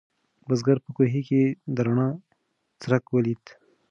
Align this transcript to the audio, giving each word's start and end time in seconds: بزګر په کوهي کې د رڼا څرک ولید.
بزګر 0.47 0.77
په 0.85 0.89
کوهي 0.95 1.21
کې 1.27 1.41
د 1.75 1.77
رڼا 1.87 2.09
څرک 2.81 3.03
ولید. 3.09 3.43